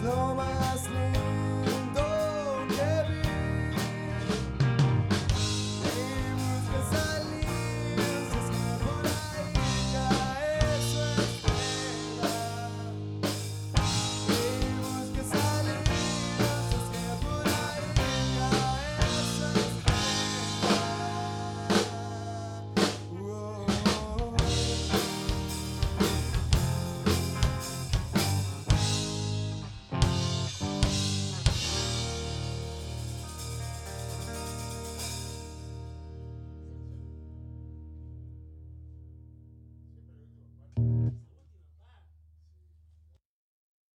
não 0.00 0.34
mais. 0.34 0.65